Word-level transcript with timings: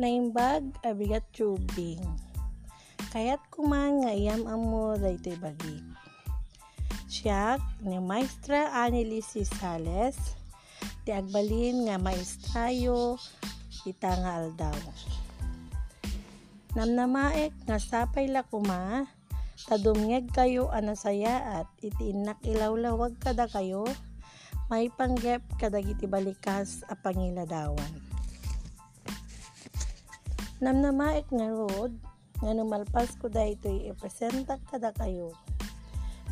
Naimbag 0.00 0.80
abigat 0.80 1.28
tubing. 1.28 2.00
Kaya't 3.12 3.44
kuman 3.52 4.00
nga 4.00 4.16
iyam 4.16 4.48
amo 4.48 4.96
daytoy 4.96 5.36
bagi. 5.36 5.76
Siya 7.04 7.60
ni 7.84 8.00
Maestra 8.00 8.72
Annelies 8.72 9.36
Sales 9.44 10.16
ti 11.04 11.12
agbalin 11.12 11.84
nga 11.84 12.00
maestrayo 12.00 13.20
ita 13.84 14.16
nga 14.24 14.40
aldaw. 14.40 14.78
Namnamaek 16.72 17.52
nga 17.68 17.76
sapay 17.76 18.24
la 18.32 18.40
kuma 18.40 19.04
tadumngeg 19.68 20.32
kayo 20.32 20.72
anasaya 20.72 21.60
at 21.60 21.68
itiinak 21.84 22.40
ilawlawag 22.48 23.20
kada 23.20 23.44
kayo 23.52 23.84
may 24.72 24.88
panggep 24.88 25.44
kadagiti 25.60 26.08
balikas 26.08 26.88
a 26.88 26.96
pangiladawan. 26.96 28.09
Namnamaek 30.60 31.24
nga 31.32 31.48
rod 31.48 31.96
nga 32.44 32.52
numalpas 32.52 33.16
ko 33.16 33.32
daytoy 33.32 33.88
ipresenta 33.88 34.60
kada 34.68 34.92
kayo. 34.92 35.32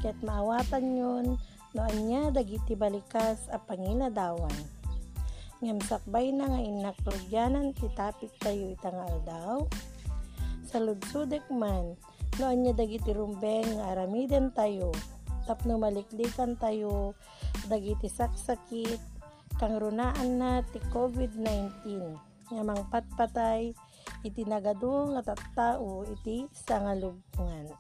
Ket 0.05 0.21
maawatan 0.21 0.85
yon 1.01 1.27
no 1.73 1.81
anya 1.89 2.29
dagiti 2.29 2.77
balikas 2.77 3.49
a 3.49 3.57
pangiladawan. 3.57 4.53
Ngem 5.65 5.81
sakbay 5.81 6.29
na 6.29 6.45
nga 6.45 6.61
inaklugyanan 6.61 7.73
ti 7.73 7.89
tapik 7.97 8.29
tayo 8.45 8.69
itang 8.69 9.01
aldaw. 9.01 9.65
Sa 10.69 10.77
ludsudek 10.77 11.49
man 11.49 11.97
no 12.37 12.53
anya 12.53 12.77
dagiti 12.77 13.17
rumbeng 13.17 13.81
nga 13.81 13.97
aramiden 13.97 14.53
tayo 14.53 14.93
tapno 15.49 15.81
maliklikan 15.81 16.61
tayo 16.61 17.17
dagiti 17.73 18.13
saksakit 18.13 19.01
kang 19.57 19.81
runaan 19.81 20.37
na 20.37 20.61
ti 20.69 20.77
COVID-19 20.93 21.73
nga 22.53 22.63
mangpatpatay 22.63 23.73
iti 24.27 24.43
nagado 24.45 25.13
nga 25.15 25.33
tattao 25.33 26.05
iti 26.09 26.49
sangalubngan. 26.53 27.71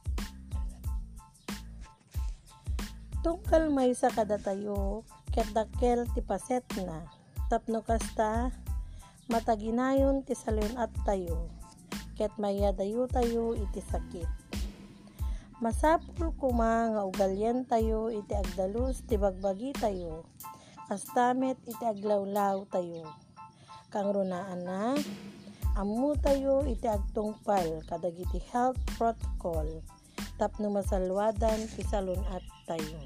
Tungkal 3.20 3.68
may 3.74 3.92
sa 3.92 4.08
kada 4.08 4.38
tayo 4.38 5.02
ket 5.34 5.50
dakkel 5.52 6.06
ti 6.14 6.22
paset 6.22 6.64
na 6.86 7.04
tapno 7.50 7.82
kasta 7.82 8.54
mataginayon 9.28 10.22
ti 10.22 10.32
salyon 10.38 10.78
at 10.78 10.92
tayo 11.02 11.50
ket 12.18 12.34
mayadayo 12.38 13.06
tayo 13.06 13.54
iti 13.54 13.78
sakit. 13.82 14.26
Masapul 15.58 16.30
kuma 16.38 16.94
nga 16.94 17.02
ugalyan 17.02 17.66
tayo 17.66 18.14
iti 18.14 18.34
agdalus 18.34 19.02
ti 19.06 19.18
bagbagi 19.18 19.74
tayo 19.74 20.26
kastamet 20.88 21.60
iti 21.68 21.84
aglawlaw 21.84 22.64
tayo. 22.72 23.04
Kang 23.92 24.08
runaan 24.14 24.64
na 24.64 24.96
ammo 25.78 26.18
tayo 26.18 26.66
iti 26.66 26.90
agtungpal 26.90 27.86
kadagiti 27.86 28.42
health 28.50 28.82
protocol 28.98 29.78
tapno 30.34 30.74
masalwadan 30.74 31.70
ti 31.70 31.86
salunat 31.86 32.42
tayo. 32.66 32.98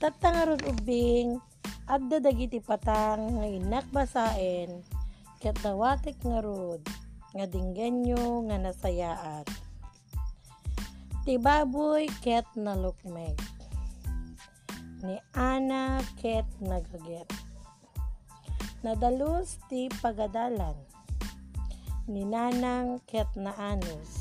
Tatangarod 0.00 0.64
ubing 0.68 1.40
adda 1.88 2.20
dagiti 2.20 2.60
patang 2.60 3.40
nga 3.40 3.48
inakbasaen 3.48 4.84
ket 5.40 5.56
dawatek 5.64 6.20
nga 6.24 6.44
rod 6.44 6.84
nga 7.32 7.44
dinggenyo 7.48 8.44
nga 8.48 8.56
nasayaat. 8.60 9.48
Ti 11.24 11.40
baboy 11.40 12.04
ket 12.20 12.48
nalukmeg. 12.56 13.49
Ni 15.00 15.16
Ana 15.32 16.00
ket 16.20 16.44
nagaget. 16.60 17.28
Nadalus 18.84 19.56
ti 19.68 19.88
pagadalan. 20.00 20.76
Ni 22.08 22.24
Nanang 22.24 23.00
ket 23.08 23.28
naanos. 23.36 24.12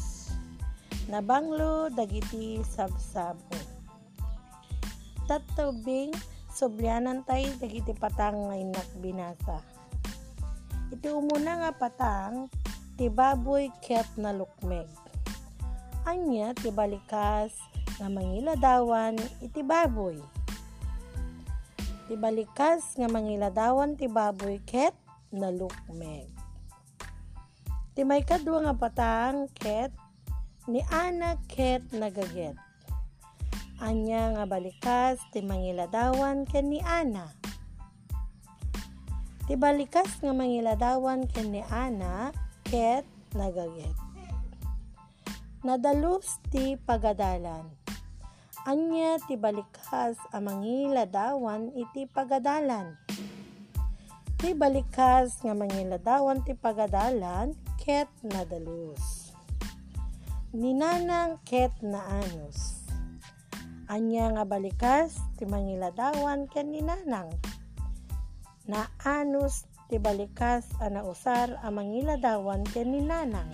Nabanglo 1.12 1.90
dagiti 1.92 2.64
sabsabo. 2.64 3.60
Tatubing 5.28 6.16
Soblyanan 6.50 7.22
tay 7.24 7.46
dagiti 7.62 7.94
patang 7.94 8.50
nga 8.50 8.58
inak 8.58 8.90
binasa. 9.00 9.62
Iti 10.90 11.08
umuna 11.08 11.62
nga 11.62 11.72
patang 11.72 12.50
ti 12.98 13.06
baboy 13.06 13.70
ket 13.86 14.10
na 14.18 14.34
lukmeg. 14.34 14.90
Anya 16.10 16.52
ti 16.58 16.74
balikas 16.74 17.54
nga 18.02 18.10
mangiladawan 18.10 19.16
iti 19.40 19.62
baboy. 19.62 20.20
Ti 22.10 22.18
balikas 22.18 22.98
nga 22.98 23.06
mangiladawan 23.06 23.94
ti 23.94 24.10
baboy 24.10 24.58
ket 24.66 24.98
na 25.30 25.54
lukmeg. 25.54 26.26
Ti 27.94 28.02
may 28.02 28.26
kadwa 28.26 28.66
nga 28.66 28.74
patang 28.74 29.46
ket 29.54 29.94
ni 30.66 30.82
anak 30.90 31.38
ket 31.46 31.86
nagaget 31.94 32.58
anya 33.80 34.36
nga 34.36 34.44
balikas 34.44 35.24
ti 35.32 35.40
mangiladawan 35.40 36.44
ken 36.44 36.68
ni 36.68 36.84
Ana. 36.84 37.32
Ti 39.48 39.56
balikas 39.56 40.20
nga 40.20 40.36
mangiladawan 40.36 41.24
ken 41.32 41.56
ni 41.56 41.64
Ana 41.72 42.36
ket 42.68 43.08
nagaget. 43.32 43.96
Nadalus 45.64 46.44
ti 46.52 46.76
pagadalan. 46.76 47.79
Anya 48.68 49.22
ti 49.24 49.40
balikas 49.40 50.20
a 50.36 50.44
mangiladawan 50.44 51.72
iti 51.78 52.10
pagadalan. 52.12 53.00
Ti 54.40 54.52
balikas 54.56 55.40
nga 55.46 55.56
mangiladawan 55.56 56.44
ti 56.44 56.58
pagadalan 56.58 57.56
ket 57.80 58.12
nadalus. 58.26 59.32
Ninanang 60.52 61.40
ket 61.46 61.72
naanos 61.80 62.80
anya 63.90 64.30
nga 64.38 64.46
balikas 64.46 65.18
ti 65.42 65.50
mangiladawan 65.50 66.46
ken 66.46 66.70
ni 66.70 66.86
nanang 66.86 67.34
na 68.70 68.86
anus 69.02 69.66
ti 69.90 69.98
balikas 69.98 70.70
ana 70.78 71.02
usar 71.02 71.58
a 71.66 71.74
mangiladawan 71.74 72.62
ken 72.70 72.94
ni 72.94 73.02
nanang 73.02 73.50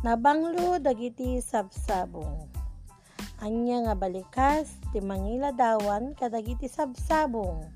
nabanglo 0.00 0.80
dagiti 0.80 1.44
sabsabong 1.44 2.48
anya 3.44 3.84
nga 3.84 3.94
balikas 3.96 4.80
ti 4.92 5.00
mangiladawan 5.04 6.16
kadagiti 6.16 6.68
sabsabong 6.68 7.68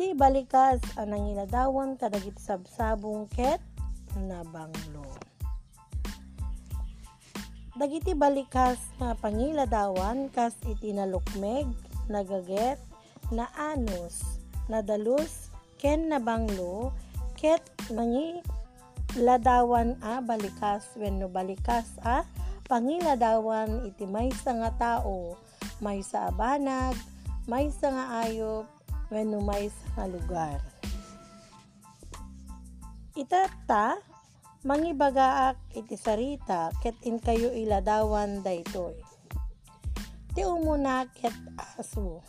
ti 0.00 0.16
balikas 0.16 0.80
a 0.96 1.04
nangiladawan 1.04 2.00
kadagiti 2.00 2.40
sabsabong 2.40 3.28
ket 3.28 3.60
nabanglo. 4.16 5.06
Dagiti 7.72 8.12
balikas 8.12 8.76
nga 9.00 9.16
pangiladawan 9.16 10.28
kas 10.28 10.52
iti 10.68 10.92
nalukmeg, 10.92 11.70
nagaget, 12.12 12.76
na 13.32 13.48
anus, 13.56 14.42
nadalus, 14.68 15.48
ken 15.80 16.12
nabanglo, 16.12 16.92
ket 17.32 17.64
mangi 17.88 18.44
ladawan 19.20 20.00
a 20.00 20.24
balikas 20.24 20.88
wenno 20.96 21.28
balikas 21.28 21.84
a 22.00 22.24
pangiladawan 22.64 23.84
iti 23.84 24.08
maysa 24.08 24.56
nga 24.56 24.72
tao, 24.80 25.36
maysa 25.84 26.28
a 26.28 26.32
banag, 26.32 26.96
maysa 27.44 27.92
nga 27.92 28.24
ayop, 28.24 28.64
wenno 29.12 29.44
maysa 29.44 29.84
nga 29.92 30.08
lugar. 30.08 30.58
Itata 33.12 34.00
mangibagaak 34.64 35.60
iti 35.76 36.00
sarita 36.00 36.72
ket 36.80 36.96
in 37.04 37.20
kayo 37.20 37.52
iladawan 37.52 38.40
daytoy. 38.40 38.96
Ti 40.32 40.48
umuna 40.48 41.04
ket 41.12 41.36
aso. 41.76 42.24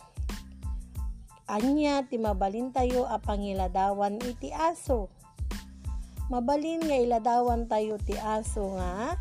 Anya 1.48 2.04
ti 2.04 2.20
mabalin 2.20 2.68
tayo 2.68 3.08
a 3.08 3.16
pangiladawan 3.16 4.20
iti 4.20 4.52
aso. 4.52 5.08
Mabalin 6.32 6.80
nga 6.80 6.96
iladawan 6.96 7.68
tayo 7.68 8.00
ti 8.00 8.16
aso 8.16 8.80
nga 8.80 9.20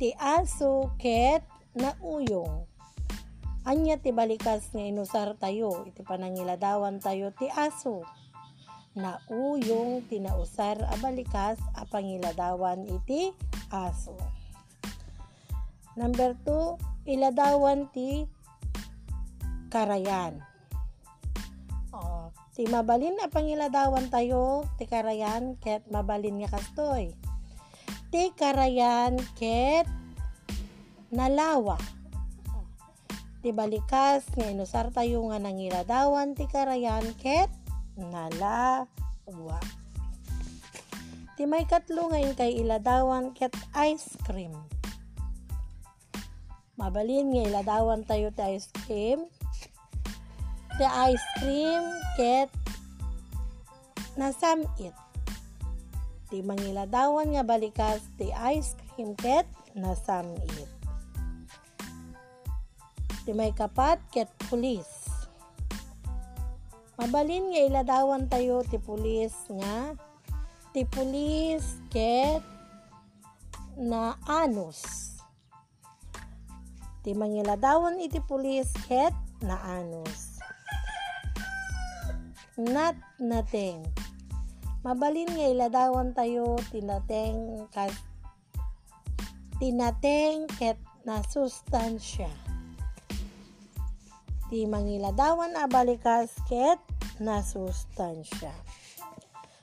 ti 0.00 0.16
aso 0.16 0.88
ket 0.96 1.44
nauyong. 1.76 2.64
Anya 3.68 4.00
ti 4.00 4.08
balikas 4.08 4.72
nga 4.72 4.80
inusar 4.80 5.36
tayo 5.36 5.84
iti 5.84 6.00
panangiladawan 6.00 7.04
tayo 7.04 7.36
ti 7.36 7.52
aso 7.52 8.00
na 8.96 9.20
uyong 9.28 10.08
tinausar 10.08 10.80
a 10.88 10.96
balikas 10.98 11.60
a 11.76 11.84
pangiladawan 11.84 12.88
iti 12.88 13.36
aso. 13.68 14.16
Number 16.00 16.32
2, 16.48 17.12
iladawan 17.12 17.92
ti 17.92 18.24
karayan. 19.68 20.49
Si 22.60 22.68
mabalin 22.68 23.16
a 23.24 23.32
pangiladawan 23.32 24.12
tayo 24.12 24.68
ti 24.76 24.84
karayan 24.84 25.56
ket 25.64 25.80
mabalin 25.88 26.44
nga 26.44 26.60
kastoy. 26.60 27.08
Ti 28.12 28.36
karayan 28.36 29.16
ket 29.32 29.88
nalawa. 31.08 31.80
Ti 33.40 33.48
balikas 33.56 34.28
nga 34.36 34.52
inusar 34.52 34.92
tayo 34.92 35.24
nga 35.32 35.40
nangiladawan 35.40 36.36
ti 36.36 36.44
karayan 36.52 37.16
ket 37.16 37.48
nalawa. 37.96 39.56
Ti 41.40 41.48
may 41.48 41.64
katlo 41.64 42.12
ngayon 42.12 42.36
kay 42.36 42.60
iladawan 42.60 43.32
ket 43.32 43.56
ice 43.72 44.20
cream. 44.28 44.52
Mabalin 46.76 47.32
nga 47.32 47.42
iladawan 47.56 48.04
tayo 48.04 48.28
ti 48.36 48.44
ice 48.52 48.68
cream. 48.84 49.24
Ti 50.80 50.88
ice 50.88 51.28
cream 51.36 51.84
ket 52.16 52.48
nasamit. 54.16 54.96
Ti 56.32 56.40
mangiladawan 56.40 57.36
nga 57.36 57.44
balikas 57.44 58.00
ti 58.16 58.32
ice 58.32 58.72
cream 58.96 59.12
ket 59.12 59.44
nasamit. 59.76 60.72
Ti 63.28 63.30
may 63.36 63.52
kapat 63.52 64.00
ket 64.08 64.32
pulis. 64.48 64.88
Mabalin 66.96 67.52
nga 67.52 67.60
iladawan 67.60 68.24
tayo 68.32 68.64
ti 68.64 68.80
pulis 68.80 69.36
nga 69.60 69.92
ti 70.72 70.88
pulis 70.88 71.76
ket 71.92 72.40
na 73.76 74.16
anus. 74.24 74.80
Ti 77.04 77.12
mangiladawan 77.12 78.00
iti 78.00 78.24
pulis 78.24 78.72
ket 78.88 79.12
na 79.44 79.60
anus. 79.76 80.29
Nat 82.60 82.92
nateng. 83.16 83.80
Mabalin 84.84 85.32
nga 85.32 85.48
iladawan 85.48 86.12
tayo 86.12 86.60
tinateng 86.68 87.64
kat 87.72 87.88
tinateng 89.56 90.44
ket 90.60 90.76
na 91.08 91.24
sustansya. 91.24 92.28
Ti 94.52 94.68
mangiladawan 94.68 95.56
a 95.56 95.64
balikas 95.72 96.36
ket 96.44 96.76
na 97.16 97.40
sustansya. 97.40 98.52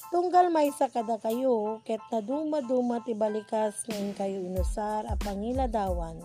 Tunggal 0.09 0.49
may 0.49 0.73
sa 0.73 0.89
kada 0.89 1.21
kayo, 1.21 1.85
ket 1.85 2.01
na 2.09 2.25
duma-duma 2.25 3.05
ti 3.05 3.13
balikas 3.13 3.85
ngayon 3.85 4.17
kayo 4.17 4.41
inusar 4.41 5.05
a 5.05 5.13
pangiladawan. 5.21 6.17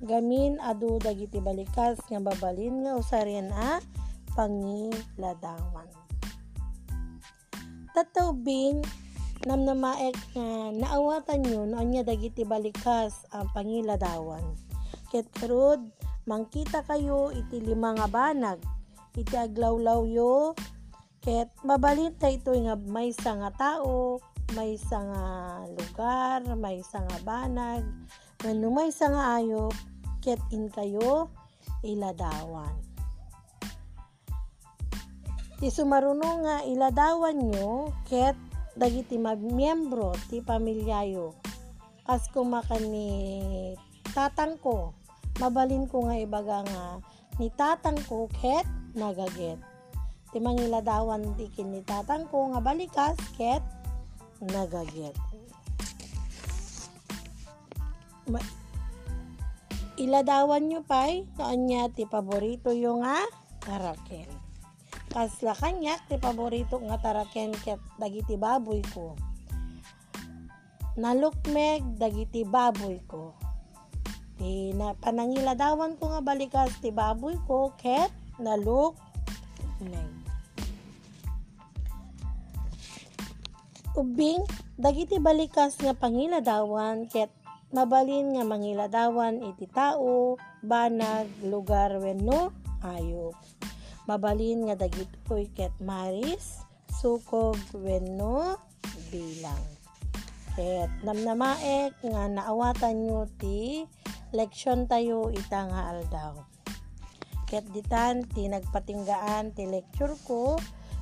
Gamin 0.00 0.56
adu 0.64 0.96
dagiti 0.96 1.44
balikas 1.44 2.00
nga 2.08 2.24
babalin 2.24 2.88
nga 2.88 2.96
usarin 2.96 3.52
a 3.52 3.84
pangiladawan. 4.32 6.05
Tatawbing 7.96 8.84
namnamaek 9.48 10.12
nga 10.36 10.48
naawatan 10.68 11.40
nyo 11.48 11.64
noon 11.64 11.96
nga 11.96 12.04
dagiti 12.04 12.44
balikas 12.44 13.24
ang 13.32 13.48
pangiladawan. 13.56 14.44
Ket 15.08 15.24
karod 15.32 15.80
mangkita 16.28 16.84
kayo 16.84 17.32
iti 17.32 17.56
lima 17.64 17.96
nga 17.96 18.04
banag 18.04 18.60
iti 19.16 19.32
aglawlaw 19.32 20.04
yo 20.04 20.52
ket 21.24 21.48
mabalin 21.64 22.12
ta 22.20 22.28
ito 22.28 22.52
nga 22.52 22.76
may 22.76 23.16
nga 23.16 23.50
tao 23.56 24.20
may 24.52 24.76
nga 24.76 25.24
lugar 25.72 26.44
may 26.52 26.84
nga 26.84 27.18
banag 27.24 27.82
wenno 28.44 28.68
may 28.68 28.92
nga 28.92 29.40
ayo 29.40 29.72
ket 30.20 30.42
in 30.52 30.68
kayo 30.68 31.32
iladawan 31.80 32.85
ti 35.56 35.72
sumaruno 35.72 36.44
nga 36.44 36.56
iladawan 36.68 37.48
nyo 37.48 37.88
ket 38.04 38.36
dagiti 38.76 39.16
miyembro 39.16 40.12
ti 40.28 40.44
pamilyayo. 40.44 41.32
As 42.04 42.28
kumakan 42.28 42.92
ni 42.92 43.08
tatang 44.12 44.60
ko 44.60 44.92
mabalin 45.40 45.88
ko 45.88 46.04
nga 46.04 46.16
ibaga 46.20 46.60
nga 46.68 47.00
ni 47.40 47.48
tatang 47.56 47.96
ko 48.04 48.28
ket 48.36 48.68
nagaget. 48.92 49.56
Ti 50.28 50.36
mangiladawan 50.44 51.24
ti 51.40 51.48
ni 51.64 51.80
tatang 51.88 52.28
ko 52.28 52.52
nga 52.52 52.60
balikas 52.60 53.16
ket 53.40 53.64
nagaget. 54.44 55.16
Ma- 58.28 58.52
iladawan 59.96 60.68
nyo 60.68 60.84
pay 60.84 61.24
noon 61.40 61.60
niya 61.64 61.88
ti 61.88 62.04
paborito 62.04 62.76
yung 62.76 63.00
nga 63.00 63.24
taraken 63.64 64.45
kasla 65.16 65.56
kanya 65.56 65.96
ti 66.12 66.20
paborito 66.20 66.76
nga 66.76 67.00
taraken 67.00 67.56
ket 67.64 67.80
dagiti 67.96 68.36
baboy 68.36 68.84
ko. 68.92 69.16
Nalukmeg 71.00 71.96
dagiti 71.96 72.44
baboy 72.44 73.00
ko. 73.08 73.32
Ti 74.36 74.76
na 74.76 74.92
panangiladawan 74.92 75.96
ko 75.96 76.12
nga 76.12 76.20
balikas 76.20 76.68
ti 76.84 76.92
baboy 76.92 77.40
ko 77.48 77.72
ket 77.80 78.12
nalukmeg 78.36 80.12
ubing 83.96 84.44
dagiti 84.76 85.16
balikas 85.16 85.80
nga 85.80 85.96
pangiladawan 85.96 87.08
ket 87.08 87.32
mabalin 87.72 88.36
nga 88.36 88.44
mangiladawan 88.44 89.40
iti 89.40 89.64
tao 89.72 90.36
banag 90.60 91.32
lugar 91.40 91.96
wenno 91.96 92.52
ayop 92.84 93.55
mabalin 94.06 94.70
nga 94.70 94.78
dagitoy 94.78 95.50
ket 95.50 95.74
maris 95.82 96.62
sukog 96.88 97.58
wenno 97.74 98.58
bilang. 99.10 99.64
Ket 100.54 100.88
namnamaek 101.04 101.92
nga 102.00 102.24
naawatan 102.30 102.96
nyo 103.04 103.28
ti 103.36 103.84
leksyon 104.32 104.88
tayo 104.88 105.28
ita 105.34 105.68
nga 105.68 105.92
aldaw. 105.92 106.34
Ket 107.50 107.66
ditan 107.74 108.26
ti 108.30 108.46
nagpatinggaan 108.46 109.52
ti 109.52 109.66
lecture 109.66 110.14
ko 110.26 110.56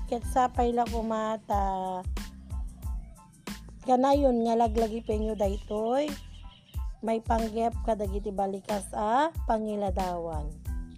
ket 0.09 0.25
sapay 0.29 0.73
la 0.77 0.85
kumata 0.85 2.01
kanayon 3.85 4.45
nga 4.45 4.57
laglagi 4.57 5.05
penyo 5.05 5.33
daytoy 5.37 6.09
may 7.05 7.21
panggep 7.21 7.73
kadagiti 7.85 8.33
balikas 8.33 8.89
a 8.97 9.29
pangiladawan 9.45 10.49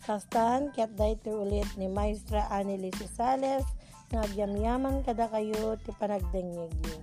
Kastan, 0.07 0.71
ket 0.71 0.95
dayto 0.95 1.43
ulit 1.43 1.67
ni 1.75 1.91
Maestra 1.91 2.47
Anneli 2.47 2.95
Cisales 2.95 3.67
nga 4.15 4.23
agyamyaman 4.23 5.03
kada 5.03 5.27
kayo 5.27 5.75
ti 5.83 5.91
panagdengegyo. 5.99 7.03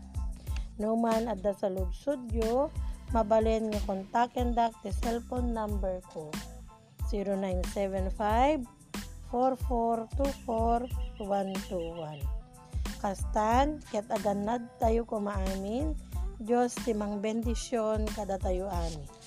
No 0.79 0.95
man 0.95 1.27
adda 1.27 1.51
sa 1.51 1.67
lugsudyo, 1.67 2.71
mabalen 3.11 3.67
nga 3.75 3.83
kontaken 3.83 4.55
dak 4.55 4.71
ti 4.79 4.95
cellphone 5.03 5.51
number 5.51 5.99
ko 6.15 6.31
0975 7.11 8.63
4424 9.27 10.87
Kastan, 13.03 13.83
ket 13.91 14.07
aganad 14.07 14.63
tayo 14.79 15.03
kumaamin, 15.03 15.91
Diyos 16.39 16.71
timang 16.87 17.19
bendisyon 17.19 18.07
kada 18.15 18.39
tayo 18.39 18.71
amin. 18.71 19.22